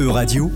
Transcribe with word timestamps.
E-Radio, 0.00 0.50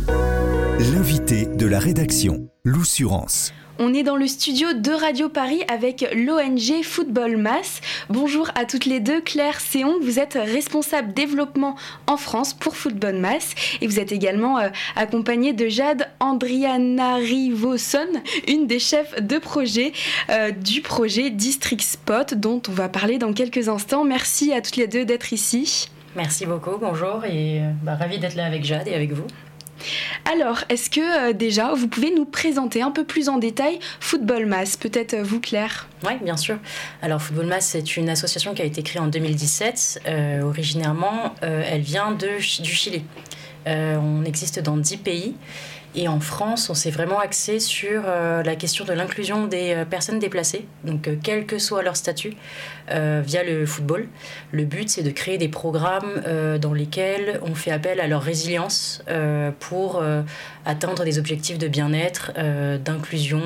l'invité 0.79 1.45
de 1.45 1.67
la 1.67 1.79
rédaction, 1.79 2.49
l'Oussurance. 2.65 3.53
On 3.79 3.93
est 3.93 4.03
dans 4.03 4.17
le 4.17 4.27
studio 4.27 4.73
de 4.73 4.91
Radio 4.91 5.29
Paris 5.29 5.61
avec 5.69 6.03
l'ONG 6.15 6.83
Football 6.83 7.37
Mass. 7.37 7.83
Bonjour 8.09 8.51
à 8.55 8.65
toutes 8.65 8.87
les 8.87 9.01
deux. 9.01 9.21
Claire 9.21 9.61
Séon, 9.61 9.99
vous 10.01 10.19
êtes 10.19 10.39
responsable 10.43 11.13
développement 11.13 11.77
en 12.07 12.17
France 12.17 12.55
pour 12.55 12.75
Football 12.75 13.17
Mass 13.17 13.51
et 13.83 13.87
vous 13.87 14.01
êtes 14.01 14.13
également 14.13 14.61
euh, 14.61 14.71
accompagnée 14.97 15.53
de 15.53 15.69
Jade 15.69 16.09
Andrianarivoson, 16.21 18.09
une 18.49 18.67
des 18.67 18.79
chefs 18.79 19.21
de 19.23 19.37
projet 19.37 19.93
euh, 20.31 20.53
du 20.53 20.81
projet 20.81 21.29
District 21.29 21.83
Spot 21.83 22.33
dont 22.33 22.63
on 22.67 22.73
va 22.73 22.89
parler 22.89 23.19
dans 23.19 23.35
quelques 23.35 23.69
instants. 23.69 24.05
Merci 24.05 24.55
à 24.55 24.63
toutes 24.63 24.77
les 24.77 24.87
deux 24.87 25.05
d'être 25.05 25.35
ici. 25.35 25.91
Merci 26.17 26.47
beaucoup, 26.47 26.79
bonjour 26.81 27.25
et 27.25 27.61
euh, 27.61 27.71
bah, 27.83 27.97
ravi 27.97 28.19
d'être 28.19 28.37
là 28.37 28.47
avec 28.47 28.65
Jade 28.65 28.87
et 28.87 28.95
avec 28.95 29.13
vous. 29.13 29.27
Alors, 30.33 30.61
est-ce 30.69 30.89
que 30.89 31.31
euh, 31.31 31.33
déjà 31.33 31.75
vous 31.75 31.89
pouvez 31.89 32.15
nous 32.15 32.25
présenter 32.25 32.83
un 32.83 32.93
peu 32.93 33.03
plus 33.03 33.29
en 33.29 33.39
détail 33.39 33.81
Football 33.99 34.47
Mass 34.47 34.77
Peut-être 34.77 35.15
euh, 35.15 35.23
vous, 35.25 35.41
Claire? 35.41 35.89
Oui, 36.05 36.13
bien 36.23 36.37
sûr. 36.37 36.59
Alors, 37.03 37.21
Football 37.21 37.47
Mass, 37.47 37.67
c'est 37.67 37.97
une 37.97 38.09
association 38.09 38.55
qui 38.55 38.63
a 38.63 38.65
été 38.65 38.85
créée 38.85 39.03
en 39.03 39.09
2017. 39.09 40.03
originairement, 40.45 41.35
elle 41.43 41.81
vient 41.81 42.13
de, 42.13 42.37
du 42.63 42.71
Chili. 42.71 43.03
on 43.67 44.25
existe 44.25 44.61
dans 44.61 44.77
10 44.77 44.99
pays. 44.99 45.35
Et 45.97 46.09
en 46.09 46.19
France, 46.19 46.71
on 46.71 46.75
s'est 46.75 46.91
vraiment 46.91 47.21
axé 47.21 47.61
sur 47.61 48.03
euh, 48.07 48.43
la 48.43 48.57
question 48.57 48.85
de 48.85 48.93
l'inclusion 48.93 49.47
des 49.47 49.75
euh, 49.75 49.85
personnes 49.85 50.19
déplacées, 50.19 50.67
donc 50.83 51.07
euh, 51.07 51.15
quel 51.23 51.47
que 51.47 51.59
soit 51.59 51.83
leur 51.83 51.97
statut, 51.97 52.35
via 52.89 53.43
le 53.43 53.65
football. 53.65 54.09
Le 54.53 54.65
but, 54.65 54.91
c'est 54.91 55.03
de 55.03 55.11
créer 55.11 55.39
des 55.39 55.49
programmes 55.49 56.23
dans 56.61 56.75
lesquels 56.75 57.41
on 57.41 57.55
fait 57.55 57.71
appel 57.71 57.99
à 57.99 58.07
leur 58.07 58.21
résilience 58.21 59.03
pour 59.59 60.05
atteindre 60.67 61.03
des 61.03 61.19
objectifs 61.19 61.57
de 61.57 61.67
bien-être, 61.67 62.33
d'inclusion, 62.85 63.41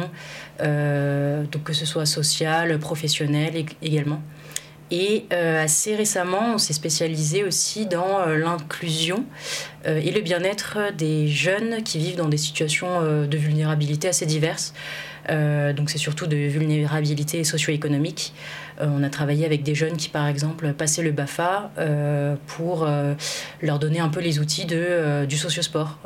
que 0.59 1.73
ce 1.73 1.87
soit 1.87 2.05
social, 2.05 2.81
professionnel 2.81 3.65
également. 3.81 4.21
Et 4.91 5.27
euh, 5.33 5.63
assez 5.63 5.95
récemment, 5.95 6.55
on 6.55 6.59
s'est 6.59 6.73
spécialisé 6.73 7.45
aussi 7.45 7.87
dans 7.87 8.21
euh, 8.21 8.39
l'inclusion 8.39 9.25
euh, 9.87 10.01
et 10.03 10.11
le 10.11 10.21
bien-être 10.21 10.79
des 10.97 11.29
jeunes 11.29 11.83
qui 11.83 11.99
vivent 11.99 12.17
dans 12.17 12.29
des 12.29 12.39
situations 12.39 13.03
de 13.03 13.37
vulnérabilité 13.37 14.09
assez 14.09 14.27
diverses. 14.27 14.73
Donc 15.29 15.91
c'est 15.91 15.99
surtout 15.99 16.27
de 16.27 16.37
vulnérabilité 16.37 17.45
socio-économique. 17.45 18.33
Euh, 18.81 18.87
on 18.91 19.03
a 19.03 19.11
travaillé 19.11 19.45
avec 19.45 19.63
des 19.63 19.75
jeunes 19.75 19.97
qui, 19.97 20.09
par 20.09 20.27
exemple, 20.27 20.73
passaient 20.73 21.03
le 21.03 21.13
BAFA 21.13 21.71
euh, 21.79 22.37
pour 22.47 22.85
euh, 22.85 23.15
leur 23.61 23.79
donner 23.79 24.01
un 24.01 24.09
peu 24.09 24.21
les 24.21 24.39
outils 24.39 24.67
de, 24.67 25.25
du 25.27 25.37
sociosport, 25.37 25.99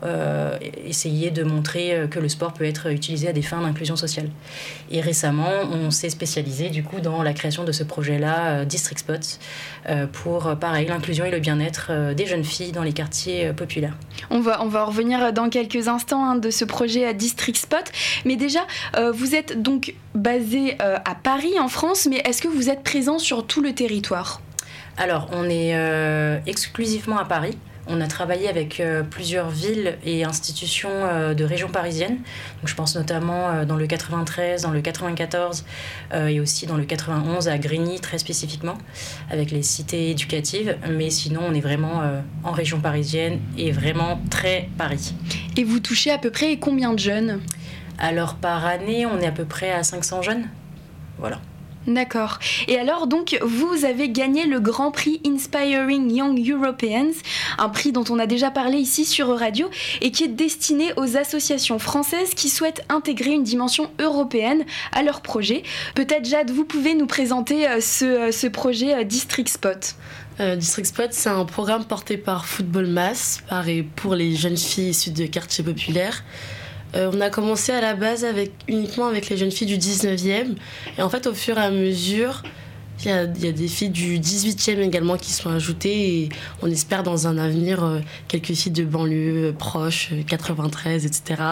essayer 0.84 1.30
de 1.30 1.42
montrer 1.42 2.06
que 2.10 2.18
le 2.18 2.28
sport 2.28 2.52
peut 2.52 2.64
être 2.64 2.90
utilisé 2.90 3.28
à 3.28 3.32
des 3.32 3.42
fins 3.42 3.60
d'inclusion 3.60 3.96
sociale. 3.96 4.28
Et 4.90 5.00
récemment, 5.00 5.50
on 5.70 5.90
s'est 5.90 6.10
spécialisé 6.10 6.68
du 6.70 6.82
coup 6.82 7.00
dans 7.00 7.22
la 7.22 7.32
création 7.32 7.64
de 7.64 7.72
ce 7.72 7.84
projet-là, 7.84 8.64
District 8.64 8.98
Spot, 8.98 9.38
pour 10.12 10.56
pareil 10.56 10.86
l'inclusion 10.86 11.24
et 11.24 11.30
le 11.30 11.40
bien-être 11.40 12.14
des 12.14 12.26
jeunes 12.26 12.44
filles 12.44 12.72
dans 12.72 12.82
les 12.82 12.92
quartiers 12.92 13.52
populaires. 13.52 13.96
On 14.30 14.40
va, 14.40 14.62
on 14.62 14.68
va 14.68 14.84
revenir 14.84 15.32
dans 15.32 15.48
quelques 15.48 15.88
instants 15.88 16.24
hein, 16.24 16.36
de 16.36 16.50
ce 16.50 16.64
projet 16.64 17.12
District 17.14 17.56
Spot, 17.56 17.84
mais 18.24 18.36
déjà, 18.36 18.60
vous 19.12 19.34
êtes 19.34 19.62
donc 19.62 19.94
basé 20.14 20.76
à 20.80 21.14
Paris 21.14 21.58
en 21.60 21.68
France, 21.68 22.08
mais 22.10 22.22
est-ce 22.24 22.42
que 22.42 22.48
vous 22.48 22.70
êtes 22.70 22.82
présent 22.82 23.18
sur 23.18 23.46
tout 23.46 23.60
le 23.60 23.74
territoire? 23.74 24.40
Alors, 24.96 25.28
on 25.32 25.48
est 25.48 25.74
euh, 25.74 26.38
exclusivement 26.46 27.18
à 27.18 27.24
Paris. 27.24 27.56
On 27.88 28.00
a 28.00 28.06
travaillé 28.06 28.48
avec 28.48 28.78
euh, 28.78 29.02
plusieurs 29.02 29.50
villes 29.50 29.98
et 30.04 30.22
institutions 30.22 30.90
euh, 30.92 31.34
de 31.34 31.44
région 31.44 31.68
parisienne. 31.68 32.16
Donc, 32.16 32.66
je 32.66 32.74
pense 32.74 32.94
notamment 32.94 33.64
dans 33.64 33.76
le 33.76 33.86
93, 33.86 34.62
dans 34.62 34.70
le 34.70 34.80
94 34.80 35.64
et 36.28 36.40
aussi 36.40 36.66
dans 36.66 36.76
le 36.76 36.84
91 36.84 37.48
à 37.48 37.58
Grigny 37.58 38.00
très 38.00 38.18
spécifiquement, 38.18 38.78
avec 39.30 39.50
les 39.50 39.62
cités 39.62 40.10
éducatives. 40.10 40.76
Mais 40.90 41.10
sinon, 41.10 41.40
on 41.48 41.54
est 41.54 41.60
vraiment 41.60 42.02
en 42.44 42.52
région 42.52 42.80
parisienne 42.80 43.40
et 43.56 43.72
vraiment 43.72 44.20
très 44.30 44.68
Paris. 44.78 45.14
Et 45.56 45.64
vous 45.64 45.80
touchez 45.80 46.10
à 46.10 46.18
peu 46.18 46.30
près 46.30 46.58
combien 46.58 46.92
de 46.92 46.98
jeunes? 46.98 47.40
Alors 48.02 48.34
par 48.34 48.66
année, 48.66 49.06
on 49.06 49.20
est 49.20 49.26
à 49.26 49.32
peu 49.32 49.44
près 49.44 49.70
à 49.70 49.84
500 49.84 50.22
jeunes. 50.22 50.48
Voilà. 51.18 51.40
D'accord. 51.86 52.38
Et 52.68 52.78
alors 52.78 53.06
donc 53.08 53.38
vous 53.42 53.84
avez 53.84 54.08
gagné 54.08 54.46
le 54.46 54.60
Grand 54.60 54.92
Prix 54.92 55.20
Inspiring 55.26 56.12
Young 56.12 56.38
Europeans, 56.48 57.12
un 57.58 57.68
prix 57.68 57.90
dont 57.90 58.04
on 58.08 58.20
a 58.20 58.26
déjà 58.26 58.50
parlé 58.50 58.78
ici 58.78 59.04
sur 59.04 59.36
Radio 59.36 59.68
et 60.00 60.12
qui 60.12 60.24
est 60.24 60.28
destiné 60.28 60.92
aux 60.96 61.16
associations 61.16 61.80
françaises 61.80 62.34
qui 62.34 62.48
souhaitent 62.48 62.84
intégrer 62.88 63.32
une 63.32 63.42
dimension 63.42 63.90
européenne 63.98 64.64
à 64.92 65.02
leur 65.02 65.22
projet. 65.22 65.64
Peut-être 65.96 66.24
Jade, 66.24 66.50
vous 66.50 66.64
pouvez 66.64 66.94
nous 66.94 67.06
présenter 67.06 67.68
euh, 67.68 67.80
ce, 67.80 68.04
euh, 68.04 68.32
ce 68.32 68.46
projet 68.46 68.94
euh, 68.94 69.04
District 69.04 69.48
Spot. 69.48 69.94
District 70.56 70.86
Spot, 70.86 71.12
c'est 71.12 71.28
un 71.28 71.44
programme 71.44 71.84
porté 71.84 72.16
par 72.16 72.46
Football 72.46 72.86
Mass, 72.86 73.44
par 73.48 73.68
et 73.68 73.84
pour 73.84 74.16
les 74.16 74.34
jeunes 74.34 74.56
filles 74.56 74.88
issues 74.88 75.12
de 75.12 75.26
quartiers 75.26 75.62
populaires. 75.62 76.24
Euh, 76.94 77.10
on 77.12 77.20
a 77.20 77.30
commencé 77.30 77.72
à 77.72 77.80
la 77.80 77.94
base 77.94 78.26
uniquement 78.68 79.06
avec 79.06 79.28
les 79.28 79.36
jeunes 79.36 79.50
filles 79.50 79.66
du 79.66 79.78
19e. 79.78 80.56
Et 80.98 81.02
en 81.02 81.08
fait, 81.08 81.26
au 81.26 81.34
fur 81.34 81.58
et 81.58 81.62
à 81.62 81.70
mesure, 81.70 82.42
il 83.04 83.08
y 83.08 83.10
a, 83.10 83.26
des 83.26 83.68
filles 83.68 83.90
du 83.90 84.18
18e 84.18 84.78
également 84.80 85.16
qui 85.16 85.32
sont 85.32 85.50
ajoutées. 85.50 86.16
Et 86.16 86.28
on 86.60 86.70
espère 86.70 87.02
dans 87.02 87.26
un 87.26 87.38
avenir 87.38 87.82
euh, 87.82 88.00
quelques 88.28 88.52
filles 88.52 88.72
de 88.72 88.84
banlieue 88.84 89.48
euh, 89.48 89.52
proches, 89.52 90.10
93, 90.28 91.06
etc. 91.06 91.42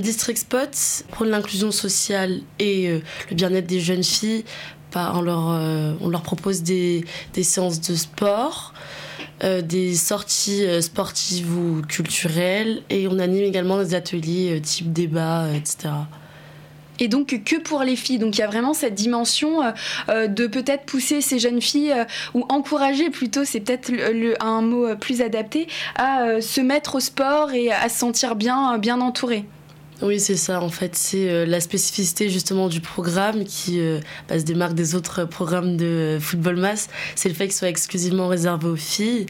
District 0.00 0.38
Spot, 0.38 0.70
pour 1.10 1.26
l'inclusion 1.26 1.72
sociale 1.72 2.40
et 2.60 2.88
le 3.30 3.34
bien-être 3.34 3.66
des 3.66 3.80
jeunes 3.80 4.04
filles, 4.04 4.44
bah, 4.94 5.12
on, 5.16 5.22
leur, 5.22 6.22
propose 6.22 6.62
des 6.62 7.04
séances 7.42 7.80
de 7.80 7.96
sport. 7.96 8.72
Euh, 9.44 9.60
des 9.60 9.94
sorties 9.94 10.64
euh, 10.64 10.80
sportives 10.80 11.54
ou 11.54 11.82
culturelles 11.82 12.80
et 12.88 13.06
on 13.06 13.18
anime 13.18 13.44
également 13.44 13.76
des 13.76 13.94
ateliers 13.94 14.56
euh, 14.56 14.60
type 14.60 14.94
débat, 14.94 15.48
etc. 15.54 15.90
Et 17.00 17.08
donc 17.08 17.42
que 17.44 17.56
pour 17.56 17.82
les 17.82 17.96
filles. 17.96 18.16
Donc 18.16 18.38
il 18.38 18.40
y 18.40 18.44
a 18.44 18.46
vraiment 18.46 18.72
cette 18.72 18.94
dimension 18.94 19.60
de 20.08 20.46
peut-être 20.46 20.86
pousser 20.86 21.20
ces 21.20 21.38
jeunes 21.38 21.60
filles, 21.60 21.94
ou 22.32 22.46
encourager 22.48 23.10
plutôt, 23.10 23.44
c'est 23.44 23.60
peut-être 23.60 23.92
un 24.40 24.62
mot 24.62 24.96
plus 24.96 25.20
adapté, 25.20 25.68
à 25.96 26.40
se 26.40 26.62
mettre 26.62 26.94
au 26.94 27.00
sport 27.00 27.52
et 27.52 27.70
à 27.70 27.90
se 27.90 27.98
sentir 27.98 28.34
bien, 28.34 28.78
bien 28.78 29.02
entourées. 29.02 29.44
Oui, 30.02 30.20
c'est 30.20 30.36
ça. 30.36 30.60
En 30.60 30.68
fait, 30.68 30.94
c'est 30.94 31.30
euh, 31.30 31.46
la 31.46 31.60
spécificité 31.60 32.28
justement 32.28 32.68
du 32.68 32.80
programme 32.80 33.44
qui 33.44 33.80
euh, 33.80 34.00
bah, 34.28 34.38
se 34.38 34.44
démarque 34.44 34.74
des 34.74 34.94
autres 34.94 35.24
programmes 35.24 35.78
de 35.78 35.86
euh, 35.86 36.20
football 36.20 36.56
masse. 36.56 36.88
C'est 37.14 37.30
le 37.30 37.34
fait 37.34 37.44
qu'il 37.44 37.54
soit 37.54 37.68
exclusivement 37.68 38.28
réservé 38.28 38.68
aux 38.68 38.76
filles. 38.76 39.26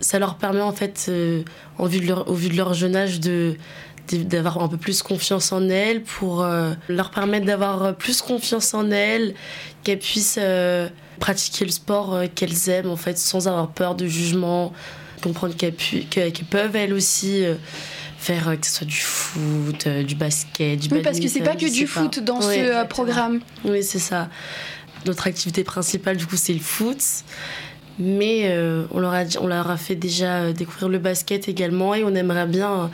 Ça 0.00 0.20
leur 0.20 0.36
permet 0.36 0.60
en 0.60 0.72
fait, 0.72 1.10
vue 1.10 2.00
de 2.00 2.06
leur, 2.06 2.30
au 2.30 2.34
vu 2.34 2.48
de 2.48 2.56
leur 2.56 2.72
jeune 2.74 2.94
âge, 2.94 3.18
de 3.18 3.56
d'avoir 4.10 4.62
un 4.62 4.68
peu 4.68 4.78
plus 4.78 5.02
confiance 5.02 5.52
en 5.52 5.68
elles 5.68 6.02
pour 6.02 6.42
leur 6.88 7.10
permettre 7.10 7.44
d'avoir 7.44 7.94
plus 7.94 8.22
confiance 8.22 8.72
en 8.72 8.90
elles, 8.90 9.34
qu'elles 9.84 9.98
puissent 9.98 10.40
pratiquer 11.20 11.66
le 11.66 11.70
sport 11.70 12.22
qu'elles 12.34 12.70
aiment 12.70 12.88
en 12.88 12.96
fait 12.96 13.18
sans 13.18 13.48
avoir 13.48 13.68
peur 13.68 13.96
de 13.96 14.06
jugement, 14.06 14.72
comprendre 15.22 15.54
qu'elles 15.56 15.74
peuvent 16.48 16.74
elles 16.74 16.94
aussi 16.94 17.44
faire 18.18 18.48
euh, 18.48 18.56
que 18.56 18.66
ce 18.66 18.72
soit 18.72 18.86
du 18.86 18.96
foot, 18.96 19.86
euh, 19.86 20.02
du 20.02 20.14
basket, 20.16 20.78
du 20.78 20.88
Oui, 20.92 21.02
parce 21.02 21.20
que 21.20 21.28
c'est 21.28 21.40
pas 21.40 21.56
que 21.56 21.72
du 21.72 21.86
foot 21.86 22.18
dans 22.18 22.40
ce 22.40 22.48
euh, 22.58 22.84
programme. 22.84 23.40
Oui, 23.64 23.82
c'est 23.82 24.00
ça. 24.00 24.28
Notre 25.06 25.28
activité 25.28 25.64
principale, 25.64 26.16
du 26.16 26.26
coup, 26.26 26.36
c'est 26.36 26.52
le 26.52 26.60
foot. 26.60 26.98
Mais 28.00 28.56
on, 28.92 29.00
leur 29.00 29.12
a, 29.12 29.24
on 29.40 29.48
leur 29.48 29.68
a 29.68 29.76
fait 29.76 29.96
déjà 29.96 30.52
découvrir 30.52 30.88
le 30.88 30.98
basket 30.98 31.48
également 31.48 31.96
et 31.96 32.04
on 32.04 32.14
aimerait 32.14 32.46
bien 32.46 32.92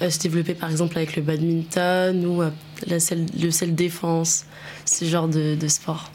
se 0.00 0.20
développer 0.20 0.54
par 0.54 0.70
exemple 0.70 0.96
avec 0.98 1.16
le 1.16 1.22
badminton 1.22 2.24
ou 2.24 2.42
la 2.42 2.52
le 2.86 3.50
self-défense, 3.50 4.44
ce 4.84 5.04
genre 5.04 5.26
de, 5.26 5.56
de 5.56 5.66
sport. 5.66 6.12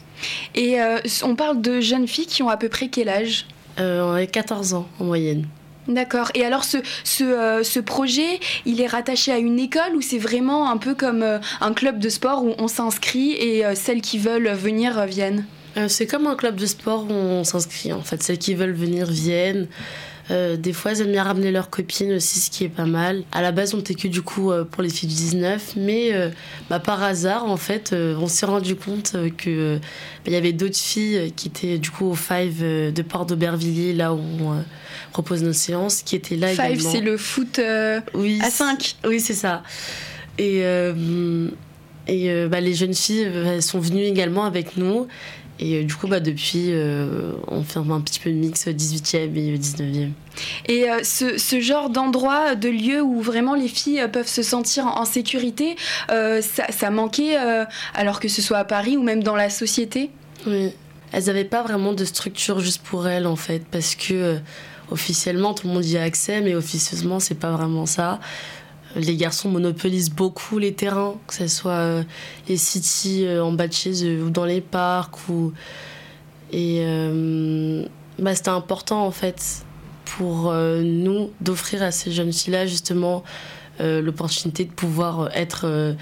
Et 0.54 0.78
on 1.24 1.36
parle 1.36 1.60
de 1.60 1.82
jeunes 1.82 2.08
filles 2.08 2.24
qui 2.24 2.42
ont 2.42 2.48
à 2.48 2.56
peu 2.56 2.70
près 2.70 2.88
quel 2.88 3.10
âge? 3.10 3.46
On 3.76 4.14
a 4.14 4.24
14 4.24 4.72
ans 4.72 4.88
en 4.98 5.04
moyenne. 5.04 5.46
D'accord. 5.88 6.30
Et 6.34 6.44
alors 6.44 6.64
euh, 7.20 7.62
ce, 7.64 7.80
projet, 7.80 8.40
il 8.66 8.80
est 8.80 8.86
rattaché 8.86 9.32
à 9.32 9.38
une 9.38 9.58
école 9.58 9.96
ou 9.96 10.00
c'est 10.00 10.18
vraiment 10.18 10.70
un 10.70 10.76
peu 10.76 10.94
comme 10.94 11.22
euh, 11.22 11.38
un 11.60 11.72
club 11.72 11.98
de 11.98 12.08
sport 12.08 12.44
où 12.44 12.54
on 12.58 12.68
s'inscrit 12.68 13.32
et 13.32 13.64
euh, 13.64 13.74
celles 13.74 14.00
qui 14.00 14.18
veulent 14.18 14.50
venir 14.50 15.04
viennent? 15.06 15.44
C'est 15.88 16.06
comme 16.06 16.26
un 16.26 16.36
club 16.36 16.56
de 16.56 16.66
sport 16.66 17.04
où 17.04 17.14
on 17.14 17.44
s'inscrit 17.44 17.94
en 17.94 18.02
fait. 18.02 18.22
Celles 18.22 18.38
qui 18.38 18.54
veulent 18.54 18.74
venir 18.74 19.06
viennent. 19.06 19.68
Euh, 20.32 20.56
des 20.56 20.72
fois, 20.72 20.92
elles 20.92 21.02
aiment 21.02 21.12
bien 21.12 21.24
ramener 21.24 21.50
leurs 21.50 21.68
copines 21.68 22.12
aussi, 22.12 22.40
ce 22.40 22.50
qui 22.50 22.64
est 22.64 22.70
pas 22.70 22.86
mal. 22.86 23.22
À 23.32 23.42
la 23.42 23.52
base, 23.52 23.74
on 23.74 23.80
était 23.80 23.94
que 23.94 24.08
du 24.08 24.22
coup 24.22 24.50
euh, 24.50 24.64
pour 24.64 24.82
les 24.82 24.88
filles 24.88 25.08
du 25.08 25.14
19, 25.14 25.74
mais 25.76 26.14
euh, 26.14 26.30
bah, 26.70 26.80
par 26.80 27.02
hasard, 27.02 27.44
en 27.44 27.56
fait, 27.56 27.92
on 27.92 28.26
s'est 28.28 28.46
rendu 28.46 28.74
compte 28.74 29.14
que 29.36 29.76
bah, 29.76 29.80
il 30.26 30.32
y 30.32 30.36
avait 30.36 30.52
d'autres 30.52 30.76
filles 30.76 31.32
qui 31.36 31.48
étaient 31.48 31.78
du 31.78 31.90
coup 31.90 32.06
au 32.06 32.14
Five 32.14 32.62
de 32.62 33.02
Port 33.02 33.26
d'Aubervilliers, 33.26 33.92
là 33.92 34.14
où 34.14 34.20
on 34.40 34.64
propose 35.12 35.42
nos 35.42 35.52
séances, 35.52 36.02
qui 36.02 36.16
étaient 36.16 36.36
là 36.36 36.48
Five, 36.48 36.80
c'est 36.80 37.00
le 37.00 37.16
foot 37.16 37.60
oui, 38.14 38.40
à 38.42 38.50
5. 38.50 38.96
Oui, 39.06 39.20
c'est 39.20 39.34
ça. 39.34 39.62
Et, 40.38 40.62
et 42.08 42.46
bah, 42.48 42.60
les 42.60 42.74
jeunes 42.74 42.94
filles 42.94 43.30
sont 43.60 43.80
venues 43.80 44.04
également 44.04 44.44
avec 44.44 44.76
nous. 44.78 45.08
Et 45.62 45.76
euh, 45.76 45.84
du 45.84 45.94
coup, 45.94 46.08
bah, 46.08 46.18
depuis, 46.18 46.72
euh, 46.72 47.32
on 47.46 47.62
fait 47.62 47.78
un 47.78 48.00
petit 48.00 48.18
peu 48.18 48.30
de 48.30 48.34
mix 48.34 48.66
18e 48.66 49.36
et 49.36 49.56
19e. 49.56 50.10
Et 50.66 50.90
euh, 50.90 51.04
ce, 51.04 51.38
ce, 51.38 51.60
genre 51.60 51.88
d'endroit, 51.88 52.56
de 52.56 52.68
lieu 52.68 53.00
où 53.00 53.20
vraiment 53.20 53.54
les 53.54 53.68
filles 53.68 54.04
peuvent 54.12 54.26
se 54.26 54.42
sentir 54.42 54.86
en, 54.86 55.04
sécurité, 55.04 55.76
ça, 56.08 56.66
ça, 56.70 56.90
manquait 56.90 57.36
alors 57.94 58.18
que 58.18 58.28
ce 58.28 58.42
soit 58.42 58.58
à 58.58 58.64
Paris 58.64 58.96
ou 58.96 59.02
même 59.02 59.22
dans 59.22 59.36
la 59.36 59.50
société? 59.50 60.10
Oui, 60.46 60.70
elles 61.12 61.24
n'avaient 61.26 61.44
pas 61.44 61.62
vraiment 61.62 61.92
de 61.92 62.04
structure 62.04 62.60
juste 62.60 62.82
pour 62.82 63.06
elles 63.06 63.26
en 63.26 63.36
fait, 63.36 63.62
parce 63.70 63.94
que 63.94 64.38
officiellement 64.90 65.54
tout 65.54 65.68
le 65.68 65.74
monde 65.74 65.84
y 65.84 65.98
a 65.98 66.02
accès, 66.02 66.40
mais 66.40 66.54
officieusement 66.54 67.20
c'est 67.20 67.38
pas 67.38 67.50
vraiment 67.50 67.86
ça 67.86 68.20
les 68.96 69.16
garçons 69.16 69.48
monopolisent 69.48 70.10
beaucoup 70.10 70.58
les 70.58 70.74
terrains, 70.74 71.14
que 71.26 71.34
ce 71.34 71.48
soit 71.48 71.72
euh, 71.72 72.02
les 72.48 72.56
cities 72.56 73.26
euh, 73.26 73.44
en 73.44 73.52
bas 73.52 73.66
ou 73.66 74.30
dans 74.30 74.44
les 74.44 74.60
parcs. 74.60 75.16
Et 76.52 76.80
euh, 76.82 77.84
bah, 78.18 78.34
c'était 78.34 78.50
important 78.50 79.06
en 79.06 79.10
fait 79.10 79.64
pour 80.04 80.52
nous 80.52 81.30
d'offrir 81.40 81.82
à 81.82 81.90
ces 81.90 82.12
jeunes 82.12 82.34
filles-là 82.34 82.66
justement 82.66 83.24
l'opportunité 83.80 84.66
de 84.66 84.70
pouvoir 84.70 85.30
être, 85.34 85.96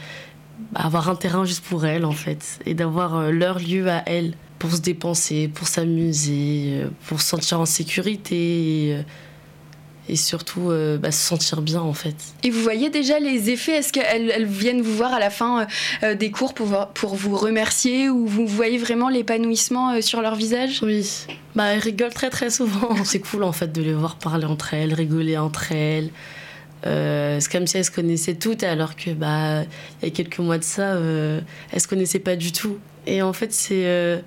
avoir 0.75 1.09
un 1.09 1.15
terrain 1.15 1.45
juste 1.45 1.63
pour 1.63 1.87
elles 1.87 2.05
en 2.05 2.11
fait 2.11 2.59
et 2.67 2.75
d'avoir 2.75 3.31
leur 3.31 3.61
lieu 3.61 3.89
à 3.89 4.03
elles 4.07 4.35
pour 4.59 4.73
se 4.73 4.81
dépenser, 4.81 5.47
pour 5.47 5.69
s'amuser, 5.69 6.83
pour 7.07 7.21
se 7.21 7.29
sentir 7.29 7.61
en 7.61 7.67
sécurité 7.67 9.05
surtout 10.17 10.71
euh, 10.71 10.99
bah, 10.99 11.13
se 11.13 11.25
sentir 11.25 11.63
bien 11.63 11.81
en 11.81 11.93
fait. 11.93 12.15
Et 12.43 12.51
vous 12.51 12.63
voyez 12.63 12.91
déjà 12.91 13.19
les 13.19 13.51
effets? 13.51 13.73
Est-ce 13.73 13.93
qu'elles 13.93 14.31
elles 14.31 14.47
viennent 14.47 14.83
vous 14.83 14.95
voir 14.95 15.13
à 15.13 15.19
la 15.19 15.31
fin 15.31 15.61
euh, 15.61 15.65
euh, 16.03 16.15
des 16.15 16.31
cours 16.31 16.55
pour, 16.55 16.89
pour 16.89 17.15
vous 17.15 17.37
remercier 17.37 18.09
ou 18.09 18.27
vous 18.27 18.47
voyez 18.47 18.79
vraiment 18.79 19.09
l'épanouissement 19.09 20.01
sur 20.01 20.23
leur 20.23 20.35
visage? 20.35 20.81
Oui, 20.83 21.27
bah, 21.55 21.67
elles 21.67 21.81
rigolent 21.81 22.13
très 22.13 22.31
très 22.31 22.51
souvent. 22.51 22.97
C'est 23.05 23.21
cool 23.21 23.45
en 23.45 23.53
fait 23.53 23.73
de 23.73 23.83
les 23.83 23.95
voir 23.95 24.17
parler 24.17 24.47
entre 24.47 24.75
elles, 24.75 24.95
rigoler 24.95 25.39
entre 25.39 25.73
elles. 25.73 26.11
c'est 26.85 27.53
comme 27.53 27.67
si 27.67 27.77
elles 27.77 27.85
se 27.85 27.91
connaissaient 27.91 28.35
toutes 28.35 28.63
alors 28.63 28.97
que 28.97 29.11
bah 29.11 29.63
il 30.03 30.09
y 30.09 30.11
a 30.11 30.11
quelques 30.11 30.39
mois 30.39 30.59
de 30.59 30.65
ça, 30.65 30.95
elles 31.73 31.81
se 31.81 31.89
connaissaient 31.89 32.19
pas 32.21 32.37
du 32.37 32.53
tout. 32.53 32.79
Et 33.07 33.23
en 33.23 33.33
fait 33.33 33.53
c'est 33.53 34.23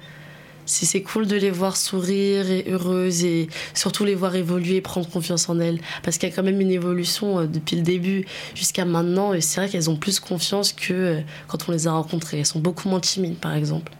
c'est 0.65 1.01
cool 1.01 1.27
de 1.27 1.35
les 1.35 1.51
voir 1.51 1.77
sourire 1.77 2.49
et 2.49 2.65
heureuses 2.69 3.23
et 3.23 3.47
surtout 3.73 4.05
les 4.05 4.15
voir 4.15 4.35
évoluer 4.35 4.77
et 4.77 4.81
prendre 4.81 5.07
confiance 5.09 5.49
en 5.49 5.59
elles. 5.59 5.79
Parce 6.03 6.17
qu'il 6.17 6.29
y 6.29 6.31
a 6.31 6.35
quand 6.35 6.43
même 6.43 6.61
une 6.61 6.71
évolution 6.71 7.39
euh, 7.39 7.45
depuis 7.45 7.75
le 7.75 7.81
début 7.81 8.25
jusqu'à 8.55 8.85
maintenant 8.85 9.33
et 9.33 9.41
c'est 9.41 9.59
vrai 9.59 9.69
qu'elles 9.69 9.89
ont 9.89 9.95
plus 9.95 10.19
confiance 10.19 10.73
que 10.73 10.93
euh, 10.93 11.19
quand 11.47 11.69
on 11.69 11.71
les 11.71 11.87
a 11.87 11.91
rencontrées. 11.91 12.39
Elles 12.39 12.45
sont 12.45 12.59
beaucoup 12.59 12.89
moins 12.89 12.99
timides 12.99 13.37
par 13.37 13.53
exemple. 13.53 13.91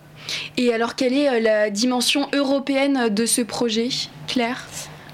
Et 0.58 0.74
alors 0.74 0.96
quelle 0.96 1.14
est 1.14 1.30
euh, 1.30 1.40
la 1.40 1.70
dimension 1.70 2.28
européenne 2.34 3.10
de 3.14 3.26
ce 3.26 3.42
projet, 3.42 3.90
Claire? 4.28 4.66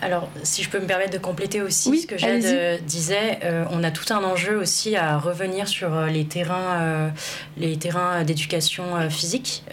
Alors, 0.02 0.30
si 0.44 0.64
je 0.64 0.70
peux 0.70 0.80
me 0.80 0.86
permettre 0.86 1.12
de 1.12 1.18
compléter 1.18 1.62
aussi 1.62 2.02
ce 2.02 2.08
que 2.08 2.18
Jade 2.18 2.46
euh, 2.46 2.78
disait, 2.86 3.40
euh, 3.44 3.66
on 3.72 3.84
a 3.84 3.92
tout 3.92 4.14
un 4.14 4.24
enjeu 4.24 4.58
aussi 4.58 4.96
à 4.96 5.18
revenir 5.18 5.68
sur 5.68 5.94
euh, 5.94 6.08
les 6.08 6.26
terrains, 6.26 7.12
les 7.58 7.78
terrains 7.78 8.24
d'éducation 8.24 9.10
physique, 9.10 9.64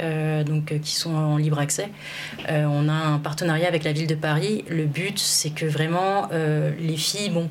donc 0.46 0.78
qui 0.80 0.94
sont 0.94 1.14
en 1.14 1.36
libre 1.36 1.58
accès. 1.58 1.88
on 2.48 2.88
a 2.88 2.92
un 2.92 3.18
partenariat 3.18 3.68
avec 3.68 3.84
la 3.84 3.92
ville 3.92 4.06
de 4.06 4.14
Paris. 4.14 4.64
Le 4.68 4.84
but, 4.84 5.18
c'est 5.18 5.50
que 5.50 5.66
vraiment 5.66 6.28
les 6.78 6.96
filles, 6.96 7.30
bon, 7.30 7.48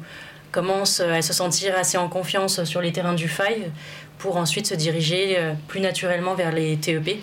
commencent 0.51 0.99
à 0.99 1.21
se 1.21 1.33
sentir 1.33 1.77
assez 1.77 1.97
en 1.97 2.07
confiance 2.09 2.63
sur 2.63 2.81
les 2.81 2.91
terrains 2.91 3.13
du 3.13 3.27
Five 3.27 3.69
pour 4.17 4.37
ensuite 4.37 4.67
se 4.67 4.75
diriger 4.75 5.37
plus 5.67 5.81
naturellement 5.81 6.35
vers 6.35 6.51
les 6.51 6.77
TEP, 6.77 7.17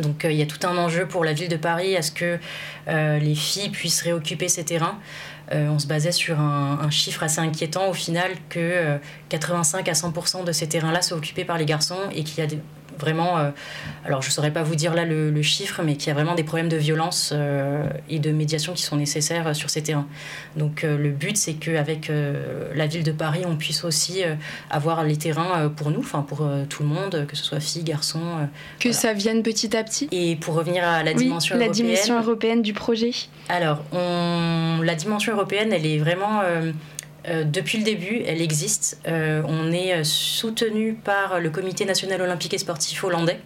donc 0.00 0.24
euh, 0.24 0.32
il 0.32 0.38
y 0.38 0.42
a 0.42 0.46
tout 0.46 0.66
un 0.66 0.76
enjeu 0.76 1.06
pour 1.06 1.24
la 1.24 1.32
ville 1.32 1.48
de 1.48 1.56
Paris 1.56 1.96
à 1.96 2.02
ce 2.02 2.12
que 2.12 2.38
euh, 2.88 3.18
les 3.18 3.34
filles 3.34 3.70
puissent 3.70 4.02
réoccuper 4.02 4.48
ces 4.48 4.64
terrains. 4.64 4.98
Euh, 5.52 5.68
on 5.68 5.78
se 5.78 5.86
basait 5.86 6.12
sur 6.12 6.40
un, 6.40 6.90
chiffre 6.90 7.22
assez 7.22 7.40
inquiétant 7.40 7.88
au 7.88 7.94
final 7.94 8.32
que 8.48 8.98
85 9.28 9.88
à 9.88 9.92
100% 9.92 10.44
de 10.44 10.52
ces 10.52 10.68
terrains-là 10.68 11.02
sont 11.02 11.16
occupés 11.16 11.44
par 11.44 11.58
les 11.58 11.66
garçons 11.66 11.98
et 12.14 12.24
qu'il 12.24 12.38
y 12.38 12.42
a 12.42 12.46
des, 12.46 12.58
vraiment, 12.98 13.38
euh, 13.38 13.50
alors 14.04 14.22
je 14.22 14.28
ne 14.28 14.32
saurais 14.32 14.50
pas 14.50 14.62
vous 14.62 14.74
dire 14.74 14.94
là 14.94 15.04
le, 15.04 15.42
chiffre, 15.42 15.82
mais 15.84 15.96
qu'il 15.96 16.08
y 16.08 16.10
a 16.10 16.14
vraiment 16.14 16.34
des 16.34 16.42
problèmes 16.42 16.68
de 16.68 16.76
violence 16.76 17.30
euh, 17.32 17.88
et 18.10 18.18
de 18.18 18.32
médiation 18.32 18.72
qui 18.74 18.82
sont 18.82 18.96
nécessaires 18.96 19.46
euh, 19.46 19.54
sur 19.54 19.70
ces 19.70 19.82
terrains. 19.82 20.06
Donc 20.56 20.82
le 20.82 21.10
but, 21.10 21.36
c'est 21.36 21.54
qu'avec 21.54 22.10
la 22.74 22.86
ville 22.86 23.04
de 23.04 23.12
Paris, 23.12 23.42
on 23.46 23.56
puisse 23.56 23.84
aussi 23.84 24.22
avoir 24.70 25.04
les 25.04 25.16
terrains 25.16 25.68
pour 25.68 25.90
nous, 25.90 26.00
enfin 26.00 26.22
pour 26.22 26.48
tout 26.68 26.82
le 26.82 26.88
monde, 26.88 27.26
que 27.28 27.36
ce 27.36 27.44
soit 27.44 27.60
filles, 27.60 27.84
garçons. 27.84 28.48
que 28.80 28.90
ça 28.90 29.12
vienne 29.12 29.42
petit 29.42 29.76
à 29.76 29.84
petit. 29.84 30.08
Et 30.10 30.34
pour 30.36 30.54
revenir 30.54 30.82
à 30.84 31.04
la 31.04 31.14
dimension 31.14 31.54
européenne. 31.54 31.70
La 31.70 31.74
dimension 31.74 32.20
européenne 32.20 32.62
du 32.62 32.72
projet. 32.72 33.12
Alors, 33.48 33.84
on, 33.92 34.80
la 34.82 34.94
dimension 34.94 35.32
européenne, 35.32 35.37
elle 35.50 35.86
est 35.86 35.98
vraiment 35.98 36.42
euh, 37.28 37.44
depuis 37.44 37.78
le 37.78 37.84
début, 37.84 38.22
elle 38.26 38.40
existe. 38.40 39.00
Euh, 39.06 39.42
on 39.46 39.72
est 39.72 39.94
euh, 39.94 40.04
soutenu 40.04 40.94
par 40.94 41.40
le 41.40 41.50
Comité 41.50 41.84
national 41.84 42.22
olympique 42.22 42.54
et 42.54 42.58
sportif 42.58 43.02
hollandais. 43.04 43.40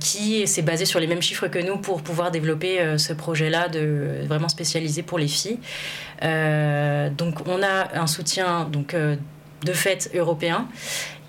qui 0.00 0.46
s'est 0.46 0.62
basé 0.62 0.86
sur 0.86 1.00
les 1.00 1.06
mêmes 1.06 1.20
chiffres 1.20 1.48
que 1.48 1.58
nous 1.58 1.76
pour 1.76 2.00
pouvoir 2.00 2.30
développer 2.30 2.96
ce 2.96 3.12
projet-là 3.12 3.68
de 3.68 4.24
vraiment 4.26 4.48
spécialisé 4.48 5.02
pour 5.02 5.18
les 5.18 5.28
filles. 5.28 5.58
donc 6.22 7.46
on 7.46 7.62
a 7.62 8.00
un 8.00 8.06
soutien 8.06 8.64
donc 8.72 8.96
de 8.96 9.72
fait 9.74 10.10
européen 10.14 10.66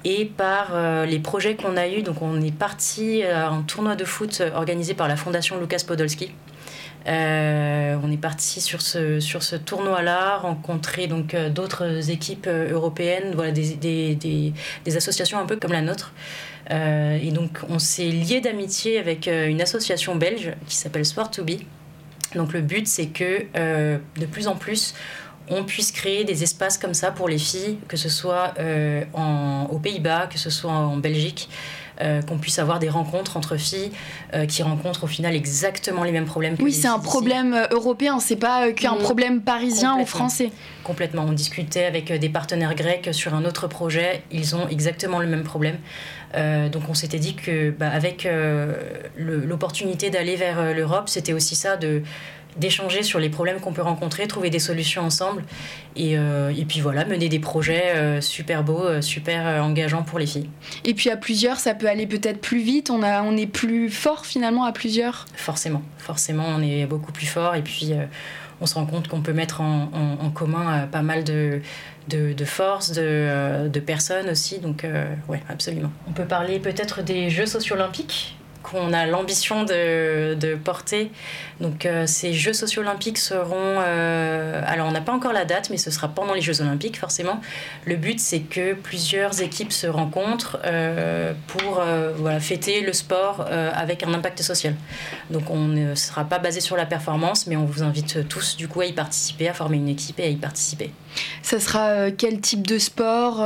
et 0.06 0.24
par 0.24 1.06
les 1.06 1.20
projets 1.20 1.56
qu'on 1.58 1.76
a 1.76 1.90
eus. 1.90 2.04
Donc 2.04 2.22
on 2.22 2.42
est 2.42 2.56
parti 2.56 3.22
à 3.24 3.50
un 3.50 3.64
tournoi 3.64 3.98
de 3.98 4.06
foot 4.06 4.42
organisé 4.56 4.94
par 4.94 5.10
la 5.10 5.18
fondation 5.18 5.60
Lucas 5.60 5.84
Podolski 5.86 6.32
euh, 7.08 7.98
on 8.04 8.12
est 8.12 8.18
parti 8.18 8.62
sur 8.62 8.82
ce, 8.82 9.20
sur 9.20 9.44
ce 9.44 9.56
tournoi-là, 9.56 10.38
rencontrer 10.38 11.06
donc 11.06 11.36
euh, 11.36 11.50
d'autres 11.50 12.10
équipes 12.10 12.48
euh, 12.48 12.72
européennes, 12.72 13.34
voilà, 13.36 13.52
des, 13.52 13.76
des, 13.76 14.16
des, 14.16 14.98
associations 14.98 15.38
un 15.38 15.46
peu 15.46 15.58
comme 15.58 15.72
la 15.72 15.82
nôtre. 15.82 16.14
et 16.72 17.32
donc 17.32 17.60
on 17.70 17.78
s'est 17.78 18.10
lié 18.10 18.42
d'amitié 18.42 18.98
avec 18.98 19.28
une 19.28 19.62
association 19.62 20.16
belge 20.16 20.54
qui 20.68 20.76
s'appelle 20.76 21.06
Sport 21.06 21.30
to 21.30 21.44
Be. 21.44 21.62
Donc 22.34 22.54
le 22.54 22.62
but 22.62 22.88
c'est 22.88 23.08
que 23.08 23.46
de 23.54 24.26
plus 24.26 24.48
en 24.48 24.56
plus 24.56 24.96
on 25.48 25.64
puisse 25.64 25.92
créer 25.92 26.24
des 26.24 26.42
espaces 26.42 26.80
comme 26.80 26.96
ça 26.96 27.12
pour 27.12 27.30
les 27.30 27.38
filles, 27.38 27.78
que 27.88 27.98
ce 27.98 28.10
soit 28.10 28.56
en, 29.14 29.68
aux 29.70 29.80
Pays-Bas, 29.80 30.28
que 30.28 30.40
ce 30.40 30.50
soit 30.50 30.72
en 30.72 30.98
Belgique. 30.98 31.50
Euh, 32.02 32.22
qu'on 32.22 32.38
puisse 32.38 32.60
avoir 32.60 32.80
des 32.80 32.90
rencontres 32.90 33.38
entre 33.38 33.56
filles 33.56 33.90
euh, 34.34 34.46
qui 34.46 34.64
rencontrent 34.64 35.06
au 35.06 35.08
final 35.08 35.34
exactement 35.34 36.04
les 36.04 36.12
mêmes 36.12 36.26
problèmes 36.26 36.58
que 36.58 36.62
Oui, 36.62 36.74
c'est 36.74 36.90
un 36.90 37.00
problème 37.00 37.54
euh, 37.54 37.68
européen, 37.72 38.20
c'est 38.20 38.36
pas 38.36 38.74
qu'un 38.74 38.96
mm. 38.96 39.00
problème 39.00 39.42
parisien 39.42 39.98
ou 39.98 40.06
français. 40.06 40.52
Complètement. 40.84 41.24
On 41.26 41.32
discutait 41.32 41.86
avec 41.86 42.12
des 42.12 42.28
partenaires 42.28 42.76
grecs 42.76 43.14
sur 43.14 43.34
un 43.34 43.46
autre 43.46 43.68
projet, 43.68 44.24
ils 44.30 44.58
ont 44.58 44.68
exactement 44.68 45.20
le 45.20 45.28
même 45.28 45.44
problème. 45.44 45.78
donc 46.34 46.84
on 46.90 46.94
s'était 46.94 47.18
dit 47.18 47.36
que 47.36 47.72
bah, 47.72 47.90
avec 47.90 48.28
l'opportunité 49.16 50.10
d'aller 50.10 50.36
vers 50.36 50.74
l'Europe, 50.74 51.08
c'était 51.08 51.34
aussi 51.34 51.56
ça 51.56 51.78
de 51.78 52.04
d'échanger 52.58 53.04
sur 53.04 53.20
les 53.20 53.30
problèmes 53.30 53.60
qu'on 53.60 53.74
peut 53.74 53.82
rencontrer, 53.82 54.28
trouver 54.28 54.50
des 54.50 54.60
solutions 54.60 55.02
ensemble 55.02 55.44
et, 55.96 56.18
euh, 56.18 56.54
et 56.56 56.66
puis 56.66 56.80
voilà, 56.80 57.06
mener 57.06 57.30
des 57.30 57.40
projets 57.40 57.96
euh, 57.96 58.22
super 58.22 58.64
beaux, 58.64 58.84
euh, 58.84 59.02
super 59.02 59.64
engageants 59.64 60.04
pour 60.04 60.20
les 60.20 60.26
filles. 60.26 60.50
Et 60.84 60.94
puis 60.94 61.10
à 61.10 61.18
plusieurs, 61.18 61.58
ça 61.58 61.74
peut 61.74 61.88
aller 61.88 62.08
peut-être 62.08 62.40
plus 62.40 62.60
vite, 62.60 62.90
on, 62.90 63.04
a, 63.04 63.24
on 63.24 63.36
est 63.36 63.48
plus 63.48 63.90
fort 63.90 64.26
finalement 64.26 64.66
à 64.66 64.72
plusieurs? 64.72 65.26
Forcément, 65.36 65.82
forcément, 65.98 66.46
on 66.48 66.62
est 66.62 66.86
beaucoup 66.86 67.12
plus 67.12 67.28
fort 67.28 67.56
et 67.56 67.62
puis 67.62 67.94
on 68.62 68.66
se 68.66 68.76
rend 68.76 68.86
compte 68.86 69.10
qu'on 69.10 69.22
peut 69.22 69.34
mettre 69.34 69.60
en, 69.62 69.90
en, 70.22 70.30
commun 70.30 70.88
pas 70.88 71.02
mal 71.02 71.26
de, 71.26 71.62
de, 72.08 72.32
de 72.32 72.46
forces, 72.46 72.92
de, 72.92 73.68
de, 73.68 73.80
personnes 73.82 74.30
aussi, 74.30 74.60
donc 74.60 74.86
ouais, 75.28 75.44
absolument. 75.50 75.92
On 76.08 76.14
peut 76.14 76.26
parler 76.26 76.60
peut-être 76.60 77.04
des 77.04 77.30
Jeux 77.30 77.46
socio-olympiques 77.46 78.38
qu'on 78.66 78.94
a 78.94 79.06
l'ambition 79.06 79.64
de, 79.64 80.56
porter. 80.64 81.12
Donc 81.60 81.86
euh, 81.86 82.08
ces 82.08 82.34
Jeux 82.34 82.54
sociaux 82.54 82.82
olympiques 82.82 83.18
seront... 83.18 83.54
Euh, 83.56 84.62
alors 84.66 84.88
on 84.88 84.92
n'a 84.92 85.02
pas 85.02 85.12
encore 85.12 85.34
la 85.34 85.46
date, 85.46 85.70
mais 85.70 85.78
ce 85.78 85.92
sera 85.92 86.08
pendant 86.08 86.34
les 86.34 86.42
Jeux 86.42 86.62
olympiques 86.62 86.98
forcément. 86.98 87.42
Le 87.86 87.96
but 87.96 88.20
c'est 88.20 88.40
que 88.40 88.74
plusieurs 88.74 89.42
équipes 89.42 89.72
se 89.72 89.88
rencontrent 89.88 90.60
euh, 90.66 91.34
pour 91.48 91.84
voilà, 92.18 92.40
fêter 92.40 92.82
le 92.82 92.94
sport 92.94 93.46
avec 93.52 94.04
un 94.04 94.14
impact 94.14 94.42
social. 94.42 94.76
Donc 95.30 95.50
on 95.50 95.66
ne 95.68 95.96
sera 95.96 96.26
pas 96.26 96.40
basé 96.40 96.62
sur 96.62 96.76
la 96.76 96.86
performance, 96.86 97.48
mais 97.48 97.56
on 97.56 97.66
vous 97.66 97.84
invite 97.84 98.28
tous 98.28 98.58
du 98.58 98.68
coup 98.68 98.82
à 98.82 98.86
y 98.86 98.94
participer, 98.94 99.48
à 99.50 99.54
former 99.54 99.78
une 99.78 99.90
équipe 99.90 100.20
et 100.20 100.24
à 100.24 100.30
y 100.30 100.36
participer. 100.36 100.92
Ça 101.42 101.60
sera 101.60 102.12
quel 102.12 102.42
type 102.42 102.66
de 102.66 102.80
sport 102.80 103.46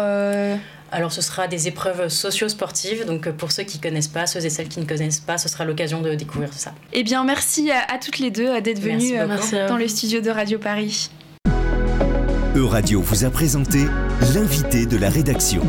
alors 0.92 1.12
ce 1.12 1.22
sera 1.22 1.48
des 1.48 1.68
épreuves 1.68 2.10
socio-sportives, 2.10 3.06
donc 3.06 3.28
euh, 3.28 3.32
pour 3.32 3.52
ceux 3.52 3.64
qui 3.64 3.78
ne 3.78 3.84
connaissent 3.84 4.08
pas, 4.08 4.28
ceux 4.28 4.46
et 4.46 4.50
celles 4.50 4.68
qui 4.68 4.80
ne 4.80 4.86
connaissent 4.86 5.20
pas, 5.20 5.38
ce 5.38 5.50
sera 5.50 5.66
l'occasion 5.66 6.02
de 6.02 6.16
découvrir 6.16 6.54
ça. 6.54 6.74
Eh 6.94 7.04
bien 7.04 7.24
merci 7.24 7.72
à, 7.72 7.98
toutes 7.98 8.20
les 8.20 8.32
deux 8.32 8.48
euh, 8.48 8.62
d'être 8.62 8.80
venues 8.80 9.18
euh, 9.18 9.68
dans 9.68 9.78
le 9.78 9.88
studio 9.88 10.22
de 10.22 10.30
Radio 10.30 10.60
Paris. 10.60 11.10
E-Radio 12.56 13.02
vous 13.02 13.26
a 13.26 13.30
présenté 13.30 13.80
l'invité 14.34 14.86
de 14.86 14.98
la 14.98 15.10
rédaction. 15.10 15.62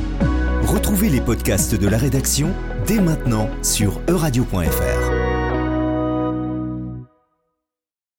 Retrouvez 0.62 1.08
les 1.08 1.20
podcasts 1.20 1.74
de 1.74 1.88
la 1.88 1.98
rédaction 1.98 2.50
dès 2.86 3.00
maintenant 3.00 3.48
sur 3.62 4.00
euradio.fr. 4.08 5.09